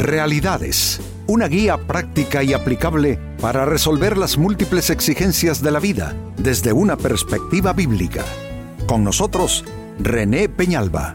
[0.00, 6.72] Realidades, una guía práctica y aplicable para resolver las múltiples exigencias de la vida desde
[6.72, 8.24] una perspectiva bíblica.
[8.86, 9.62] Con nosotros,
[9.98, 11.14] René Peñalba.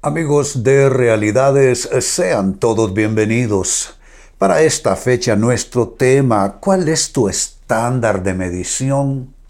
[0.00, 3.98] Amigos de Realidades, sean todos bienvenidos.
[4.38, 9.41] Para esta fecha nuestro tema, ¿cuál es tu estándar de medición?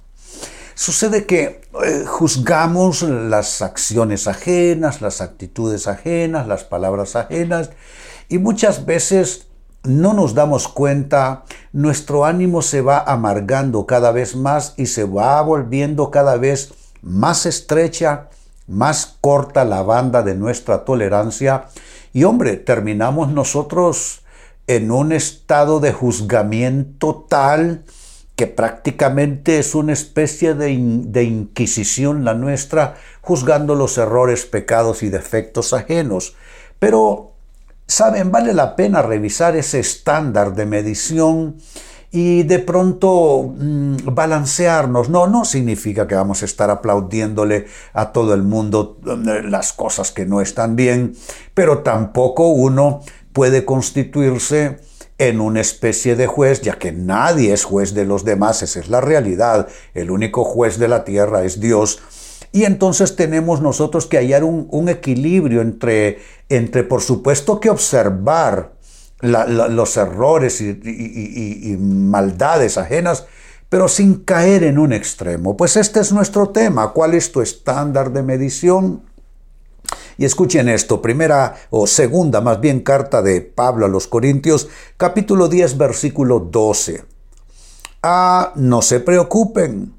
[0.82, 7.70] Sucede que eh, juzgamos las acciones ajenas, las actitudes ajenas, las palabras ajenas
[8.28, 9.46] y muchas veces
[9.84, 15.40] no nos damos cuenta, nuestro ánimo se va amargando cada vez más y se va
[15.42, 18.30] volviendo cada vez más estrecha,
[18.66, 21.66] más corta la banda de nuestra tolerancia.
[22.12, 24.22] Y hombre, terminamos nosotros
[24.66, 27.84] en un estado de juzgamiento tal
[28.36, 35.72] que prácticamente es una especie de, inquisición la nuestra, juzgando los errores, pecados y defectos
[35.72, 36.34] ajenos.
[36.78, 37.32] Pero,
[37.86, 38.32] ¿saben?
[38.32, 41.56] Vale la pena revisar ese estándar de medición
[42.10, 45.08] y de pronto mm, balancearnos.
[45.08, 50.10] No, no significa que vamos a estar aplaudiéndole a todo el mundo mm, las cosas
[50.10, 51.14] que no están bien,
[51.54, 53.02] pero tampoco uno
[53.32, 54.78] puede constituirse
[55.28, 58.88] en una especie de juez, ya que nadie es juez de los demás, esa es
[58.88, 62.00] la realidad, el único juez de la tierra es Dios.
[62.50, 68.72] Y entonces tenemos nosotros que hallar un, equilibrio entre, entre, por supuesto, que observar
[69.20, 73.26] los errores y maldades ajenas,
[73.68, 75.56] pero sin caer en un extremo.
[75.56, 76.92] Pues este es nuestro tema.
[76.92, 79.02] ¿Cuál es tu estándar de medición?
[80.18, 85.48] Y escuchen esto, primera o segunda más bien carta de Pablo a los Corintios, capítulo
[85.48, 87.04] 10, versículo 12.
[88.02, 89.94] Ah, no se preocupen,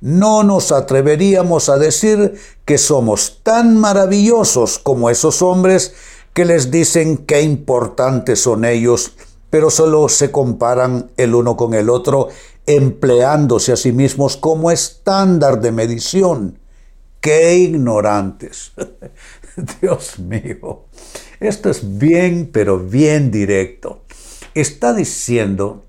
[0.00, 5.94] no nos atreveríamos a decir que somos tan maravillosos como esos hombres
[6.32, 9.12] que les dicen qué importantes son ellos,
[9.50, 12.28] pero solo se comparan el uno con el otro,
[12.66, 16.58] empleándose a sí mismos como estándar de medición.
[17.20, 18.72] ¡Qué ignorantes!
[19.80, 20.86] Dios mío,
[21.38, 24.04] esto es bien, pero bien directo.
[24.54, 25.86] Está diciendo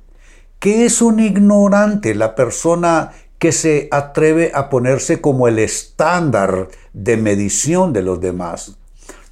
[0.59, 7.17] que es un ignorante la persona que se atreve a ponerse como el estándar de
[7.17, 8.77] medición de los demás.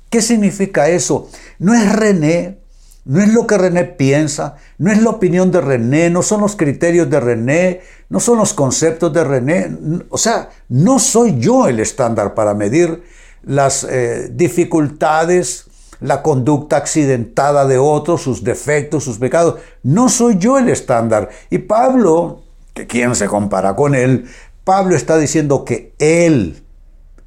[0.10, 1.30] ¿Qué significa eso?
[1.60, 2.58] No es René,
[3.06, 6.56] no es lo que René piensa, no es la opinión de René, no son los
[6.56, 9.78] criterios de René, no son los conceptos de René.
[10.10, 13.04] O sea, no soy yo el estándar para medir
[13.50, 15.66] las eh, dificultades,
[16.02, 19.56] la conducta accidentada de otros, sus defectos, sus pecados.
[19.82, 21.30] No soy yo el estándar.
[21.50, 22.44] Y Pablo,
[22.76, 24.26] que quién se compara con él,
[24.64, 26.62] Pablo está diciendo que él,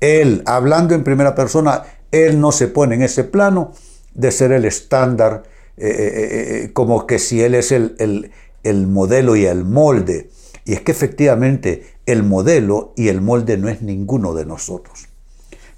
[0.01, 3.73] él, hablando en primera persona, él no se pone en ese plano
[4.15, 5.43] de ser el estándar,
[5.77, 5.89] eh,
[6.67, 8.31] eh, como que si él es el,
[8.63, 10.31] el modelo y el molde.
[10.65, 15.09] Y es que efectivamente el modelo y el molde no es ninguno de nosotros.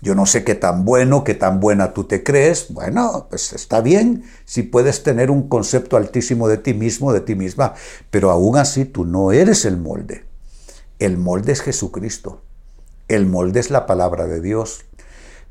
[0.04, 2.66] Yo no sé qué tan bueno, qué tan buena tú te crees.
[2.68, 7.34] Bueno, pues está bien si puedes tener un concepto altísimo de ti mismo, de ti
[7.34, 7.72] misma,
[8.10, 10.26] pero aún así tú no eres el molde.
[10.98, 12.42] El molde es Jesucristo.
[13.08, 14.84] El molde es la palabra de Dios.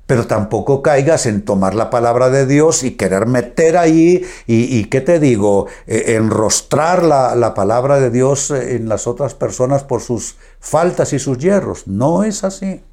[0.05, 5.01] Pero tampoco caigas en tomar la palabra de Dios y querer meter ahí y, ¿qué
[5.01, 5.65] te digo?
[5.87, 11.17] E, enrostrar la, la palabra de Dios en las otras personas por sus faltas y
[11.17, 11.87] sus hierros.
[11.87, 12.83] No es así.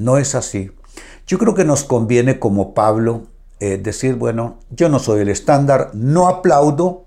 [0.00, 0.70] No es así.
[1.26, 3.26] Yo creo que nos conviene como Pablo
[3.60, 7.04] eh, decir, bueno, yo no soy el estándar, no aplaudo,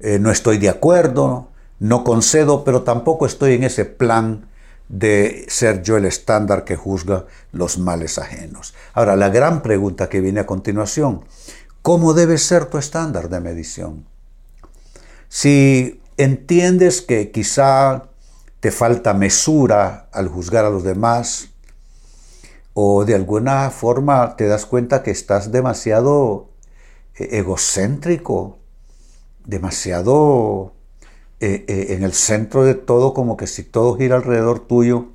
[0.00, 1.46] eh, no estoy de acuerdo,
[1.78, 4.48] no concedo, pero tampoco estoy en ese plan
[4.88, 8.74] de ser yo el estándar que juzga los males ajenos.
[8.94, 11.24] Ahora, la gran pregunta que viene a continuación,
[11.82, 14.06] ¿cómo debe ser tu estándar de medición?
[15.28, 18.08] Si entiendes que quizá
[18.58, 21.50] te falta mesura al juzgar a los demás,
[22.80, 26.50] o de alguna forma te das cuenta que estás demasiado
[27.16, 28.58] eh, egocéntrico,
[29.44, 30.74] demasiado
[31.40, 35.06] eh, eh, en el centro de todo, como que si todo gira alrededor tuyo.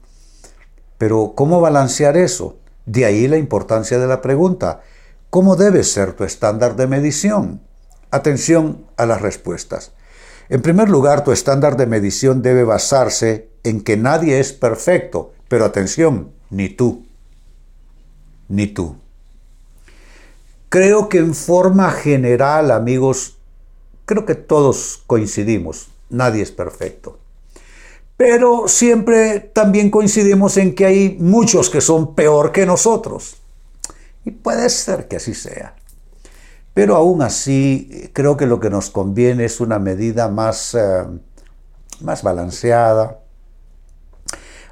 [0.97, 2.57] Pero ¿cómo balancear eso?
[2.85, 4.81] De ahí la importancia de la pregunta.
[5.29, 7.61] ¿Cómo debe ser tu estándar de medición?
[8.11, 9.93] Atención a las respuestas.
[10.49, 15.63] En primer lugar, tu estándar de medición debe basarse en que nadie es perfecto, pero
[15.63, 17.05] atención, ni tú
[18.53, 18.95] ni tú.
[20.69, 23.37] Creo que en forma general, amigos,
[24.05, 27.17] creo que todos coincidimos, nadie es perfecto.
[28.15, 33.37] Pero siempre también coincidimos en que hay muchos que son peor que nosotros.
[34.23, 35.75] Y puede ser que así sea.
[36.75, 41.05] Pero aún así, creo que lo que nos conviene es una medida más, eh,
[42.01, 43.19] más balanceada,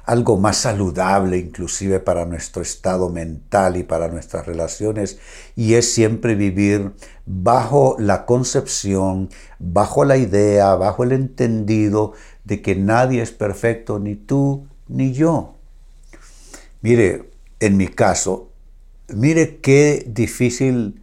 [0.04, 5.18] algo más saludable inclusive para nuestro estado mental y para nuestras relaciones,
[5.56, 6.92] y es siempre vivir
[7.26, 12.12] bajo la concepción, bajo la idea, bajo el entendido
[12.44, 15.54] de que nadie es perfecto, ni tú ni yo.
[16.80, 18.50] Mire, en mi caso,
[19.08, 21.02] mire qué difícil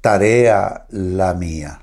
[0.00, 1.80] tarea la mía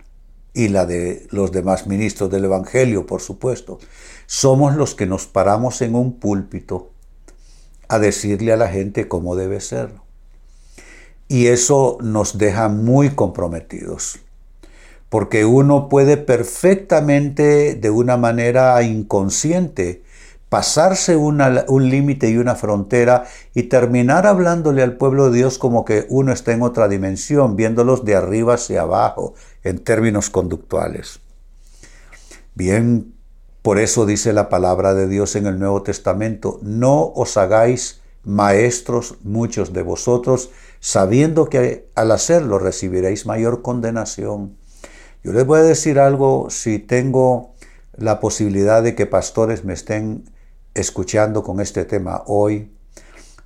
[0.54, 3.80] y la de los demás ministros del Evangelio, por supuesto.
[4.26, 6.92] Somos los que nos paramos en un púlpito
[7.88, 9.92] a decirle a la gente cómo debe ser.
[11.28, 14.20] Y eso nos deja muy comprometidos,
[15.10, 20.03] porque uno puede perfectamente, de una manera inconsciente,
[20.54, 23.24] pasarse un límite y una frontera
[23.56, 28.06] y terminar hablándole al pueblo de Dios como que uno está en otra dimensión, viéndolos
[28.06, 29.34] de arriba hacia abajo
[29.64, 31.22] en términos conductuales.
[32.54, 33.16] Bien,
[33.64, 39.16] por eso dice la palabra de Dios en el Nuevo Testamento, no os hagáis maestros
[39.24, 44.56] muchos de vosotros, sabiendo que al hacerlo recibiréis mayor condenación.
[45.24, 47.56] Yo les voy a decir algo, si tengo
[47.98, 50.26] la posibilidad de que pastores me estén
[50.74, 52.76] escuchando con este tema hoy,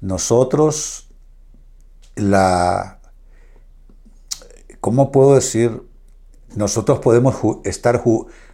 [0.02, 1.10] nosotros
[2.16, 3.00] la,
[4.80, 5.84] ¿cómo puedo decir?
[6.56, 8.02] Nosotros podemos estar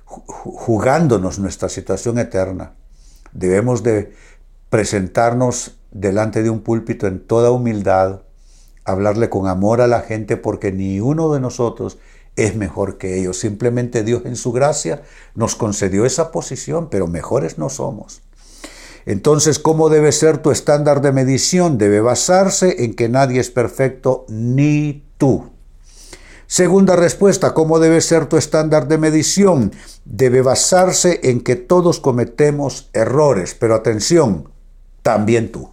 [0.05, 2.75] jugándonos nuestra situación eterna.
[3.31, 4.13] Debemos de
[4.69, 8.21] presentarnos delante de un púlpito en toda humildad,
[8.83, 11.99] hablarle con amor a la gente porque ni uno de nosotros
[12.35, 13.39] es mejor que ellos.
[13.39, 15.03] Simplemente Dios en su gracia
[15.35, 18.23] nos concedió esa posición, pero mejores no somos.
[19.05, 21.77] Entonces, ¿cómo debe ser tu estándar de medición?
[21.77, 25.51] Debe basarse en que nadie es perfecto, ni tú.
[26.47, 29.71] Segunda respuesta, ¿cómo debe ser tu estándar de medición?
[30.05, 34.49] Debe basarse en que todos cometemos errores, pero atención,
[35.01, 35.71] también tú.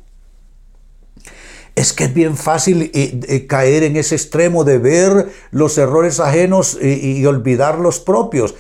[1.77, 6.19] Es que es bien fácil eh, eh, caer en ese extremo de ver los errores
[6.19, 8.55] ajenos y olvidar los propios.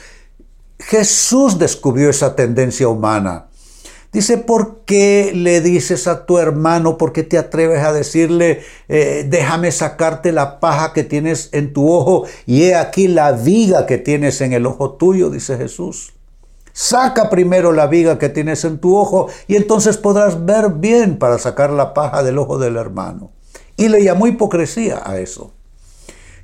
[0.78, 3.49] Jesús descubrió esa tendencia humana.
[4.12, 9.24] Dice, ¿por qué le dices a tu hermano, por qué te atreves a decirle, eh,
[9.28, 13.98] déjame sacarte la paja que tienes en tu ojo y he aquí la viga que
[13.98, 16.12] tienes en el ojo tuyo, dice Jesús.
[16.72, 21.38] Saca primero la viga que tienes en tu ojo y entonces podrás ver bien para
[21.38, 23.30] sacar la paja del ojo del hermano.
[23.76, 25.52] Y le llamó hipocresía a eso.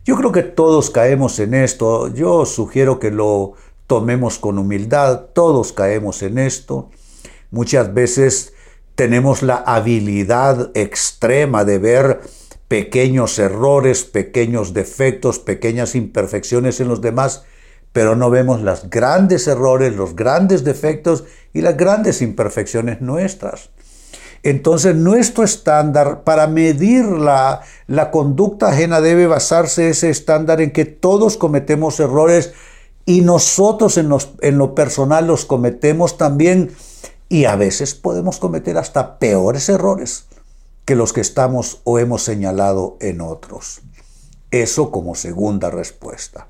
[0.05, 2.09] Yo creo que todos caemos en esto.
[2.15, 3.55] Yo sugiero que lo
[3.89, 5.27] tomemos con humildad.
[5.33, 6.91] Todos caemos en esto.
[7.51, 8.53] Muchas veces
[8.95, 12.21] tenemos la habilidad extrema de ver
[12.69, 17.45] pequeños errores, pequeños defectos, pequeñas imperfecciones en los demás,
[17.93, 23.71] pero no vemos los grandes errores, los grandes defectos y las grandes imperfecciones nuestras.
[24.43, 30.85] Entonces nuestro estándar para medir la, la conducta ajena debe basarse ese estándar en que
[30.85, 32.53] todos cometemos errores
[33.07, 34.11] y nosotros en,
[34.41, 36.71] en lo personal los cometemos también
[37.29, 40.27] y a veces podemos cometer hasta peores errores
[40.85, 43.81] que los que estamos o hemos señalado en otros.
[44.51, 46.49] Eso como segunda respuesta.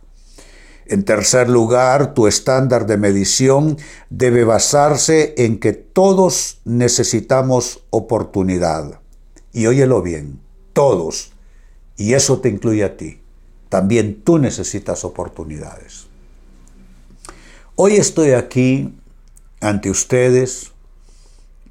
[0.84, 3.76] En tercer lugar, tu estándar de medición
[4.08, 9.00] debe basarse en que todos necesitamos oportunidad.
[9.52, 10.38] Y óyelo bien,
[10.74, 11.32] todos.
[11.96, 13.20] Y eso te incluye a ti.
[13.68, 16.06] También tú necesitas oportunidades.
[17.74, 18.94] Hoy estoy aquí
[19.60, 20.72] ante ustedes,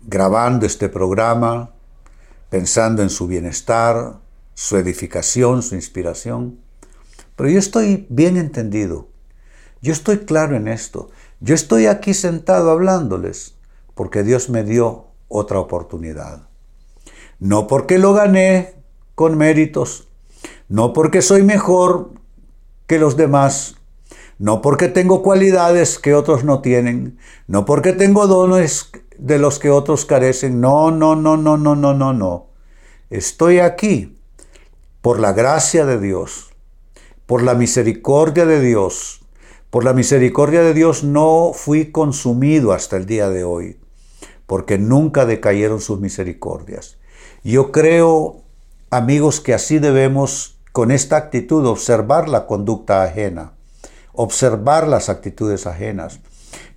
[0.04, 1.72] grabando este programa,
[2.50, 4.20] pensando en su bienestar,
[4.54, 6.60] su edificación, su inspiración.
[7.36, 9.10] Pero yo estoy bien entendido,
[9.82, 13.56] yo estoy claro en esto, yo estoy aquí sentado hablándoles
[13.94, 16.48] porque Dios me dio otra oportunidad.
[17.40, 18.76] No porque lo gané
[19.16, 20.08] con méritos,
[20.70, 22.12] no porque soy mejor
[22.88, 23.76] que los demás,
[24.38, 29.70] no porque tengo cualidades que otros no tienen, no porque tengo dones de los que
[29.70, 30.60] otros carecen.
[30.60, 32.48] No, no, no, no, no, no, no, no.
[33.10, 34.18] Estoy aquí
[35.02, 36.52] por la gracia de Dios,
[37.26, 39.22] por la misericordia de Dios.
[39.70, 43.78] Por la misericordia de Dios no fui consumido hasta el día de hoy,
[44.46, 46.98] porque nunca decayeron sus misericordias.
[47.44, 48.42] Yo creo,
[48.90, 53.55] amigos, que así debemos, con esta actitud, observar la conducta ajena
[54.18, 56.20] observar las actitudes ajenas.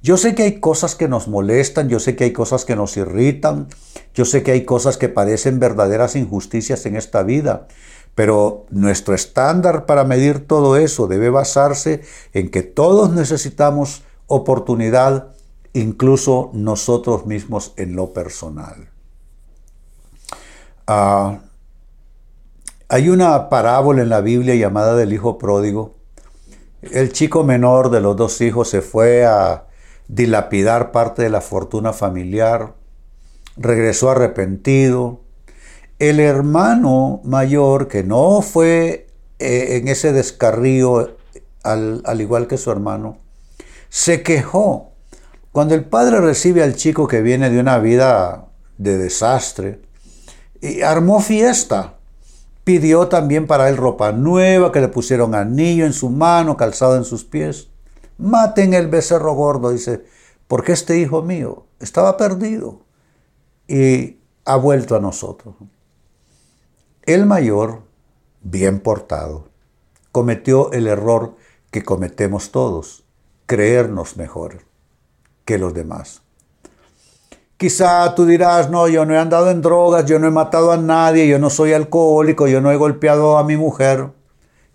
[0.03, 2.97] Yo sé que hay cosas que nos molestan, yo sé que hay cosas que nos
[2.97, 3.69] irritan,
[4.15, 7.67] yo sé que hay cosas que parecen verdaderas injusticias en esta vida,
[8.15, 12.03] pero nuestro estándar para medir todo eso debe basarse
[12.33, 15.29] en que todos necesitamos oportunidad,
[15.73, 18.91] incluso nosotros mismos en lo personal.
[20.87, 21.41] Ah,
[22.89, 25.98] hay una parábola en la Biblia llamada del Hijo Pródigo.
[26.83, 29.65] El chico menor de los dos hijos se fue a
[30.07, 32.75] dilapidar parte de la fortuna familiar,
[33.57, 35.21] regresó arrepentido.
[35.99, 39.09] El hermano mayor, que no fue
[39.39, 41.17] eh, en ese descarrío
[41.63, 43.19] al, al igual que su hermano,
[43.89, 44.93] se quejó.
[45.51, 49.81] Cuando el padre recibe al chico que viene de una vida de desastre,
[50.61, 51.98] y armó fiesta.
[52.69, 57.05] Pidió también para él ropa nueva, que le pusieron anillo en su mano, calzado en
[57.05, 57.71] sus pies.
[58.19, 60.05] Maten el becerro gordo, dice,
[60.49, 62.83] porque este hijo mío estaba perdido
[63.67, 65.55] y ha vuelto a nosotros.
[67.07, 67.85] El mayor,
[68.43, 69.49] bien portado,
[70.13, 71.37] cometió el error
[71.71, 73.03] que cometemos todos,
[73.47, 74.67] creernos mejor
[75.47, 76.21] que los demás.
[77.59, 80.77] Quizá tú dirás, no, yo no he andado en drogas, yo no he matado a
[80.77, 84.11] nadie, yo no soy alcohólico, yo no he golpeado a mi mujer.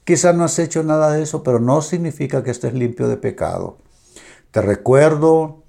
[0.04, 3.78] Quizá no has hecho nada de eso, pero no significa que estés limpio de pecado.
[4.52, 5.64] Te recuerdo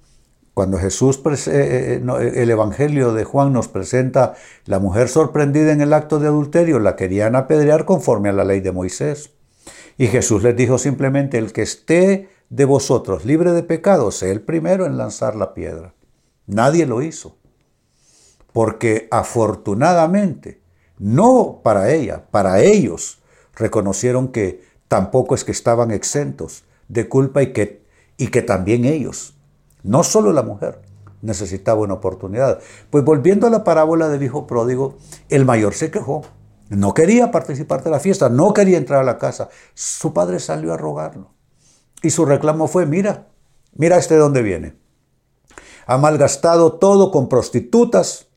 [0.53, 4.33] cuando Jesús, eh, eh, eh, el Evangelio de Juan nos presenta
[4.65, 8.59] la mujer sorprendida en el acto de adulterio, la querían apedrear conforme a la ley
[8.59, 9.31] de Moisés.
[9.97, 14.41] Y Jesús les dijo simplemente, el que esté de vosotros libre de pecado, sea el
[14.41, 15.94] primero en lanzar la piedra.
[16.47, 17.37] Nadie lo hizo.
[18.53, 20.61] Porque afortunadamente,
[20.97, 23.19] no para ella, para ellos,
[23.55, 27.83] reconocieron que tampoco es que estaban exentos de culpa y que,
[28.17, 29.35] y que también ellos
[29.85, 30.81] no solo la mujer
[31.21, 32.59] necesitaba una oportunidad.
[32.89, 34.97] Pues volviendo a la parábola del hijo pródigo,
[35.29, 36.23] el mayor se quejó.
[36.69, 39.49] No quería participar de la fiesta, no quería entrar a la casa.
[39.75, 41.31] Su padre salió a rogarlo.
[42.01, 43.27] Y su reclamo fue, mira,
[43.75, 44.75] mira este de dónde viene.
[45.85, 48.27] Ha malgastado todo con prostitutas.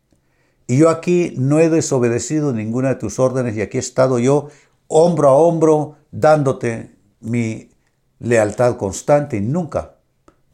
[0.66, 4.48] Y yo aquí no he desobedecido ninguna de tus órdenes y aquí he estado yo
[4.86, 7.70] hombro a hombro dándote mi
[8.18, 9.98] lealtad constante y nunca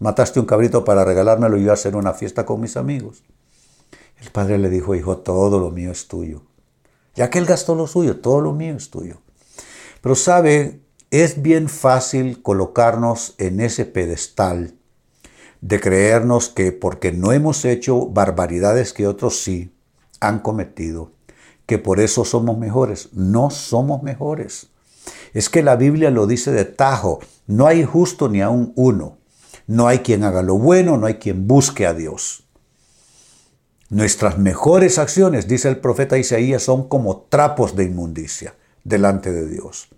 [0.05, 3.23] Mataste un cabrito para regalármelo y yo hacer una fiesta con mis amigos.
[4.21, 6.43] El padre le dijo, hijo, todo lo mío es tuyo.
[7.15, 9.23] Ya que él gastó lo suyo, todo lo mío es tuyo.
[10.03, 14.75] Pero sabe, es bien fácil colocarnos en ese pedestal
[15.65, 19.73] de creernos que porque no hemos hecho barbaridades que otros sí
[20.21, 21.13] han cometido,
[21.65, 23.09] que por eso somos mejores.
[23.15, 24.67] No somos mejores.
[25.33, 29.17] Es que la Biblia lo dice de tajo, no hay justo ni aún uno.
[29.67, 32.45] No hay quien haga lo bueno, no hay quien busque a Dios.
[33.89, 38.55] Nuestras mejores acciones, dice el profeta Isaías, son como trapos de inmundicia
[38.85, 39.89] delante de Dios.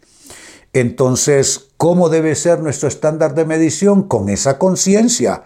[0.76, 4.02] Entonces, ¿cómo debe ser nuestro estándar de medición?
[4.02, 5.44] Con esa conciencia,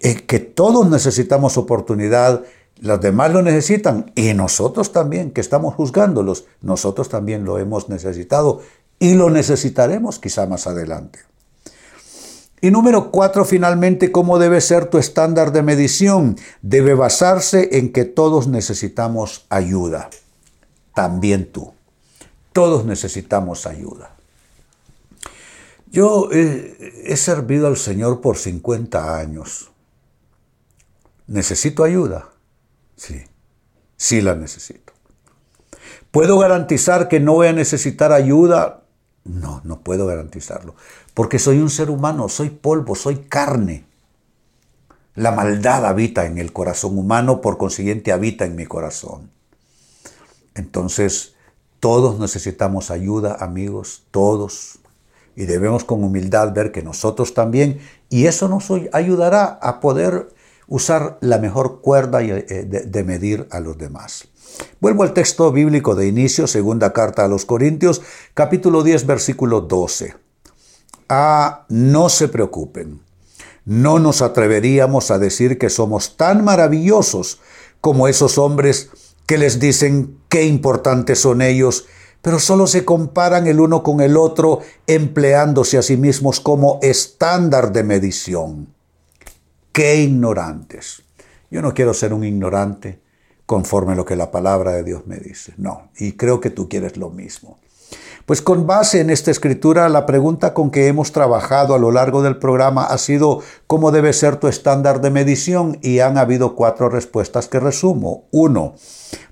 [0.00, 2.44] eh, que todos necesitamos oportunidad,
[2.80, 8.60] los demás lo necesitan y nosotros también, que estamos juzgándolos, nosotros también lo hemos necesitado
[9.00, 11.18] y lo necesitaremos quizá más adelante.
[12.60, 16.36] Y número cuatro, finalmente, ¿cómo debe ser tu estándar de medición?
[16.62, 20.10] Debe basarse en que todos necesitamos ayuda.
[20.94, 21.72] También tú.
[22.52, 24.19] Todos necesitamos ayuda.
[25.90, 29.70] Yo he, servido al Señor por 50 años.
[31.26, 32.30] ¿Necesito ayuda?
[32.96, 33.24] Sí,
[33.96, 34.92] sí la necesito.
[36.10, 38.82] ¿Puedo garantizar que no voy a necesitar ayuda?
[39.24, 40.74] No, no puedo garantizarlo
[41.14, 43.84] porque soy un ser humano, soy polvo, soy carne.
[45.14, 49.30] La maldad habita en el corazón humano, por consiguiente habita en mi corazón.
[50.54, 51.34] Entonces,
[51.78, 54.78] todos necesitamos ayuda, amigos, todos.
[55.36, 60.28] Y debemos con humildad ver que nosotros también, y eso nos ayudará a poder
[60.66, 64.28] usar la mejor cuerda eh, de medir a los demás.
[64.80, 68.02] Vuelvo al texto bíblico de inicio, segunda carta a los Corintios,
[68.34, 70.14] capítulo 10, versículo 12.
[71.08, 73.00] Ah, no se preocupen.
[73.64, 77.40] No nos atreveríamos a decir que somos tan maravillosos
[77.80, 78.90] como esos hombres
[79.26, 81.86] que les dicen qué importantes son ellos,
[82.22, 87.72] pero solo se comparan el uno con el otro empleándose a sí mismos como estándar
[87.72, 88.74] de medición.
[89.72, 91.02] Qué ignorantes.
[91.50, 93.00] Yo no quiero ser un ignorante
[93.46, 95.54] conforme a lo que la palabra de Dios me dice.
[95.56, 97.58] No, y creo que tú quieres lo mismo.
[98.26, 102.22] Pues con base en esta escritura, la pregunta con que hemos trabajado a lo largo
[102.22, 105.78] del programa ha sido ¿cómo debe ser tu estándar de medición?
[105.82, 108.24] Y han habido cuatro respuestas que resumo.
[108.30, 108.74] Uno,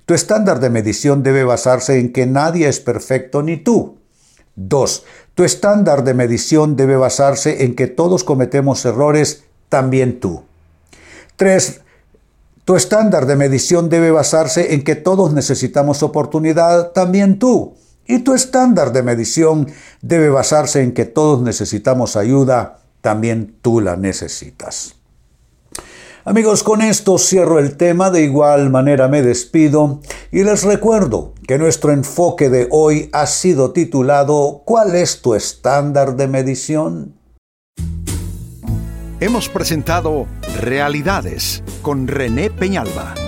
[0.05, 3.99] tu estándar de medición debe basarse en que nadie es perfecto ni tú.
[4.57, 5.05] Dos,
[5.35, 10.43] tu estándar de medición debe basarse en que todos cometemos errores, también tú.
[11.37, 11.83] Tres,
[12.65, 17.77] tu estándar de medición debe basarse en que todos necesitamos oportunidad, también tú.
[18.09, 23.97] Y tu estándar de medición debe basarse en que todos necesitamos ayuda, también tú la
[23.97, 24.95] necesitas.
[26.25, 30.01] Amigos, con esto cierro el tema, de igual manera me despido
[30.33, 36.17] y les recuerdo que nuestro enfoque de hoy ha sido titulado ¿Cuál es tu estándar
[36.17, 37.15] de medición?
[39.21, 40.27] Hemos presentado
[40.61, 43.28] Realidades con René Peñalba.